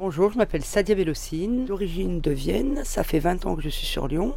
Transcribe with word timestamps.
Bonjour, 0.00 0.30
je 0.30 0.38
m'appelle 0.38 0.62
Sadia 0.62 0.94
Vélocine, 0.94 1.64
d'origine 1.64 2.20
de 2.20 2.30
Vienne. 2.30 2.82
Ça 2.84 3.02
fait 3.02 3.18
20 3.18 3.46
ans 3.46 3.56
que 3.56 3.62
je 3.62 3.68
suis 3.68 3.84
sur 3.84 4.06
Lyon. 4.06 4.36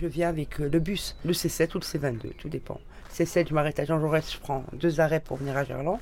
Je 0.00 0.08
viens 0.08 0.28
avec 0.28 0.60
euh, 0.60 0.68
le 0.68 0.80
bus, 0.80 1.16
le 1.24 1.32
C7 1.32 1.76
ou 1.76 1.78
le 1.78 1.84
C22, 1.84 2.32
tout 2.36 2.48
dépend. 2.48 2.80
C7, 3.14 3.48
je 3.48 3.54
m'arrête 3.54 3.78
à 3.78 3.84
Jean 3.84 4.00
Jaurès, 4.00 4.28
je 4.28 4.40
prends 4.40 4.64
deux 4.72 4.98
arrêts 4.98 5.20
pour 5.20 5.36
venir 5.36 5.56
à 5.56 5.62
Gerland, 5.62 6.00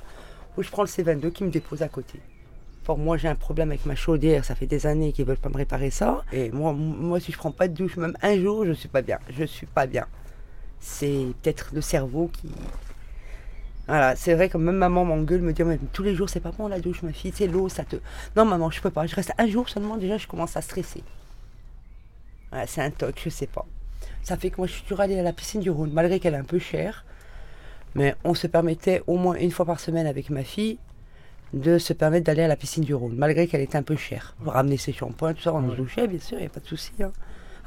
ou 0.57 0.63
je 0.63 0.71
prends 0.71 0.81
le 0.81 0.87
C22 0.87 1.31
qui 1.31 1.43
me 1.43 1.51
dépose 1.51 1.83
à 1.83 1.89
côté. 1.89 2.19
Pour 2.83 2.97
moi, 2.97 3.17
j'ai 3.17 3.27
un 3.27 3.35
problème 3.35 3.69
avec 3.69 3.85
ma 3.85 3.93
chaudière, 3.93 4.43
ça 4.43 4.55
fait 4.55 4.65
des 4.65 4.87
années 4.87 5.11
qu'ils 5.11 5.25
veulent 5.25 5.37
pas 5.37 5.49
me 5.49 5.57
réparer 5.57 5.91
ça. 5.91 6.23
Et 6.33 6.49
moi, 6.49 6.73
moi, 6.73 7.19
si 7.19 7.31
je 7.31 7.37
prends 7.37 7.51
pas 7.51 7.67
de 7.67 7.75
douche, 7.75 7.97
même 7.97 8.17
un 8.23 8.35
jour, 8.41 8.65
je 8.65 8.71
suis 8.71 8.89
pas 8.89 9.03
bien. 9.03 9.19
Je 9.29 9.43
suis 9.43 9.67
pas 9.67 9.85
bien. 9.85 10.07
C'est 10.79 11.27
peut-être 11.43 11.69
le 11.71 11.81
cerveau 11.81 12.31
qui, 12.33 12.49
voilà, 13.87 14.15
c'est 14.15 14.33
vrai 14.33 14.49
que 14.49 14.57
même 14.57 14.77
maman 14.77 15.05
m'engueule, 15.05 15.41
me 15.41 15.53
dit 15.53 15.63
tous 15.93 16.03
les 16.03 16.15
jours 16.15 16.29
c'est 16.29 16.39
pas 16.39 16.51
bon 16.51 16.67
la 16.67 16.79
douche 16.79 17.03
ma 17.03 17.13
fille, 17.13 17.31
c'est 17.35 17.47
l'eau, 17.47 17.69
ça 17.69 17.83
te. 17.83 17.97
Non 18.35 18.45
maman, 18.45 18.71
je 18.71 18.81
peux 18.81 18.89
pas. 18.89 19.05
Je 19.05 19.15
reste 19.15 19.33
un 19.37 19.47
jour 19.47 19.69
seulement 19.69 19.97
déjà, 19.97 20.17
je 20.17 20.27
commence 20.27 20.57
à 20.57 20.61
stresser. 20.61 21.03
Voilà, 22.49 22.65
c'est 22.65 22.81
un 22.81 22.89
toc, 22.89 23.19
je 23.23 23.29
sais 23.29 23.47
pas. 23.47 23.65
Ça 24.23 24.37
fait 24.37 24.49
que 24.49 24.57
moi 24.57 24.67
je 24.67 24.73
suis 24.73 24.83
toujours 24.83 25.01
allée 25.01 25.19
à 25.19 25.23
la 25.23 25.33
piscine 25.33 25.61
du 25.61 25.69
Rhône, 25.69 25.91
malgré 25.93 26.19
qu'elle 26.19 26.33
est 26.33 26.37
un 26.37 26.43
peu 26.43 26.59
chère. 26.59 27.05
Mais 27.93 28.15
on 28.23 28.33
se 28.33 28.47
permettait 28.47 29.03
au 29.07 29.17
moins 29.17 29.35
une 29.35 29.51
fois 29.51 29.65
par 29.65 29.79
semaine 29.79 30.07
avec 30.07 30.29
ma 30.29 30.43
fille 30.43 30.79
de 31.53 31.77
se 31.77 31.93
permettre 31.93 32.25
d'aller 32.25 32.41
à 32.41 32.47
la 32.47 32.55
piscine 32.55 32.83
du 32.83 32.93
Rhône, 32.93 33.15
malgré 33.15 33.47
qu'elle 33.47 33.61
était 33.61 33.77
un 33.77 33.83
peu 33.83 33.95
chère. 33.95 34.35
Ramener 34.45 34.77
ses 34.77 34.91
shampoings, 34.91 35.33
tout 35.33 35.43
ça, 35.43 35.53
on 35.53 35.71
se 35.71 35.75
douchait, 35.75 36.07
bien 36.07 36.19
sûr, 36.19 36.37
il 36.37 36.41
n'y 36.41 36.47
a 36.47 36.49
pas 36.49 36.59
de 36.59 36.67
souci. 36.67 36.91
Hein. 37.01 37.11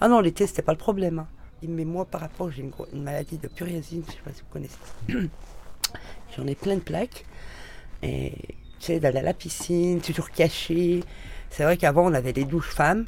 Ah 0.01 0.09
non, 0.09 0.21
l'été, 0.21 0.47
c'était 0.47 0.63
pas 0.63 0.73
le 0.73 0.79
problème. 0.79 1.21
Hein. 1.21 1.29
Mais 1.63 1.85
moi, 1.85 2.05
par 2.05 2.21
rapport, 2.21 2.51
j'ai 2.51 2.63
une, 2.63 2.73
une, 2.93 3.03
maladie 3.03 3.39
de 3.39 3.49
puriasine, 3.49 4.03
je 4.07 4.13
sais 4.13 4.19
pas 4.25 4.33
si 4.33 4.43
vous 4.43 4.53
connaissez. 4.53 4.77
J'en 6.37 6.47
ai 6.47 6.55
plein 6.55 6.77
de 6.77 6.81
plaques. 6.81 7.25
Et 8.03 8.33
tu 8.79 8.87
sais, 8.87 9.01
d'aller 9.01 9.19
à 9.19 9.23
la 9.23 9.35
piscine, 9.35 10.01
toujours 10.01 10.31
caché. 10.31 11.03
C'est 11.51 11.65
vrai 11.65 11.77
qu'avant, 11.77 12.07
on 12.07 12.15
avait 12.15 12.33
des 12.33 12.45
douches 12.45 12.71
femmes 12.71 13.07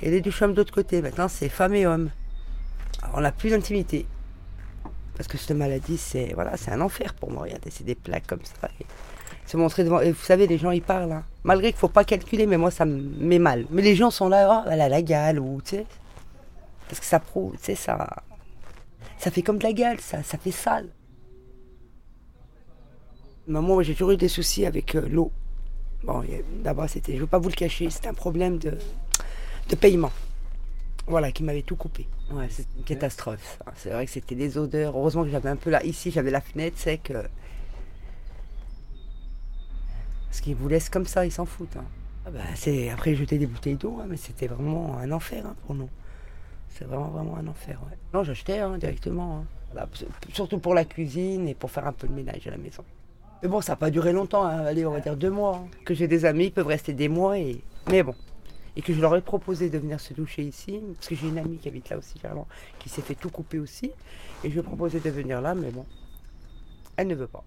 et 0.00 0.10
des 0.10 0.20
douches 0.20 0.42
hommes 0.42 0.54
d'autre 0.54 0.72
côté. 0.72 1.02
Maintenant, 1.02 1.28
c'est 1.28 1.48
femmes 1.48 1.74
et 1.74 1.86
hommes. 1.86 2.10
Alors, 3.02 3.16
on 3.18 3.20
n'a 3.20 3.32
plus 3.32 3.50
d'intimité. 3.50 4.06
Parce 5.16 5.28
que 5.28 5.36
cette 5.36 5.56
maladie, 5.56 5.98
c'est 5.98 6.32
voilà, 6.34 6.56
c'est 6.56 6.70
un 6.70 6.80
enfer 6.80 7.14
pour 7.14 7.30
moi. 7.30 7.42
Regardez, 7.42 7.70
c'est 7.70 7.84
des 7.84 7.94
plaques 7.94 8.26
comme 8.26 8.44
ça. 8.44 8.68
Et 8.80 8.86
se 9.46 9.56
montrer 9.56 9.84
devant. 9.84 10.00
Et 10.00 10.12
vous 10.12 10.22
savez, 10.22 10.46
les 10.46 10.58
gens, 10.58 10.70
ils 10.70 10.82
parlent. 10.82 11.12
Hein. 11.12 11.24
Malgré 11.42 11.68
qu'il 11.68 11.76
ne 11.76 11.80
faut 11.80 11.88
pas 11.88 12.04
calculer, 12.04 12.46
mais 12.46 12.56
moi, 12.56 12.70
ça 12.70 12.84
me 12.84 13.02
met 13.02 13.38
mal. 13.38 13.66
Mais 13.70 13.82
les 13.82 13.96
gens 13.96 14.10
sont 14.10 14.28
là, 14.28 14.62
oh, 14.64 14.68
elle 14.70 14.80
a 14.80 14.88
la 14.88 15.02
gale, 15.02 15.40
ou 15.40 15.60
tu 15.60 15.76
sais. 15.76 15.86
Parce 16.88 17.00
que 17.00 17.06
ça 17.06 17.20
prouve, 17.20 17.56
tu 17.56 17.64
sais, 17.64 17.74
ça. 17.74 18.22
Ça 19.18 19.30
fait 19.30 19.42
comme 19.42 19.58
de 19.58 19.64
la 19.64 19.72
gale, 19.72 20.00
ça, 20.00 20.22
ça 20.22 20.38
fait 20.38 20.50
sale. 20.50 20.88
Maman, 23.46 23.82
j'ai 23.82 23.94
toujours 23.94 24.12
eu 24.12 24.16
des 24.16 24.28
soucis 24.28 24.66
avec 24.66 24.94
euh, 24.94 25.08
l'eau. 25.08 25.32
Bon, 26.04 26.24
d'abord, 26.62 26.88
c'était, 26.88 27.12
je 27.12 27.16
ne 27.16 27.22
veux 27.22 27.26
pas 27.26 27.38
vous 27.38 27.48
le 27.48 27.54
cacher, 27.54 27.90
c'était 27.90 28.08
un 28.08 28.14
problème 28.14 28.58
de, 28.58 28.78
de 29.68 29.76
paiement. 29.76 30.12
Voilà, 31.06 31.32
qui 31.32 31.42
m'avait 31.42 31.62
tout 31.62 31.76
coupé. 31.76 32.06
Ouais, 32.30 32.46
c'est 32.50 32.66
une 32.76 32.84
catastrophe. 32.84 33.58
C'est 33.74 33.90
vrai 33.90 34.06
que 34.06 34.12
c'était 34.12 34.36
des 34.36 34.56
odeurs. 34.58 34.96
Heureusement 34.96 35.24
que 35.24 35.30
j'avais 35.30 35.48
un 35.48 35.56
peu 35.56 35.70
là. 35.70 35.82
Ici, 35.84 36.10
j'avais 36.10 36.30
la 36.30 36.40
fenêtre, 36.40 36.76
c'est 36.78 36.98
que. 36.98 37.24
Parce 40.28 40.40
qu'ils 40.40 40.54
vous 40.54 40.68
laissent 40.68 40.88
comme 40.88 41.06
ça, 41.06 41.26
ils 41.26 41.32
s'en 41.32 41.46
foutent. 41.46 41.76
Hein. 41.76 41.84
Ah 42.26 42.30
bah, 42.30 42.40
c'est... 42.54 42.90
Après, 42.90 43.14
jeter 43.16 43.38
des 43.38 43.46
bouteilles 43.46 43.76
d'eau, 43.76 43.98
hein, 44.00 44.06
mais 44.08 44.16
c'était 44.16 44.46
vraiment 44.46 44.96
un 44.98 45.10
enfer 45.10 45.44
hein, 45.44 45.56
pour 45.66 45.74
nous. 45.74 45.88
C'est 46.68 46.84
vraiment, 46.84 47.08
vraiment 47.08 47.36
un 47.36 47.46
enfer. 47.48 47.80
Ouais. 47.90 47.96
Non, 48.14 48.22
j'achetais 48.22 48.60
directement. 48.78 49.44
surtout 50.32 50.58
pour 50.58 50.74
la 50.74 50.84
cuisine 50.84 51.48
et 51.48 51.54
pour 51.54 51.72
faire 51.72 51.88
un 51.88 51.92
peu 51.92 52.06
de 52.06 52.12
ménage 52.12 52.46
à 52.46 52.50
la 52.50 52.58
maison. 52.58 52.84
Mais 53.42 53.48
bon, 53.48 53.60
ça 53.60 53.72
n'a 53.72 53.76
pas 53.76 53.90
duré 53.90 54.12
longtemps, 54.12 54.44
hein. 54.44 54.64
allez, 54.66 54.84
on 54.84 54.92
va 54.92 55.00
dire 55.00 55.16
deux 55.16 55.30
mois. 55.30 55.56
Hein. 55.56 55.68
Que 55.84 55.94
j'ai 55.94 56.08
des 56.08 56.24
amis, 56.24 56.46
ils 56.46 56.52
peuvent 56.52 56.66
rester 56.66 56.92
des 56.92 57.08
mois, 57.08 57.38
et... 57.38 57.62
mais 57.88 58.02
bon. 58.02 58.14
Et 58.76 58.82
que 58.82 58.92
je 58.92 59.00
leur 59.00 59.16
ai 59.16 59.22
proposé 59.22 59.70
de 59.70 59.78
venir 59.78 59.98
se 59.98 60.12
doucher 60.12 60.42
ici, 60.42 60.80
parce 60.94 61.08
que 61.08 61.14
j'ai 61.14 61.28
une 61.28 61.38
amie 61.38 61.56
qui 61.56 61.68
habite 61.68 61.88
là 61.88 61.98
aussi, 61.98 62.14
qui 62.78 62.88
s'est 62.88 63.02
fait 63.02 63.14
tout 63.14 63.30
couper 63.30 63.58
aussi. 63.58 63.92
Et 64.44 64.48
je 64.48 64.54
lui 64.54 64.60
ai 64.60 64.62
proposé 64.62 65.00
de 65.00 65.10
venir 65.10 65.40
là, 65.40 65.54
mais 65.54 65.70
bon, 65.70 65.86
elle 66.96 67.08
ne 67.08 67.14
veut 67.14 67.26
pas. 67.26 67.44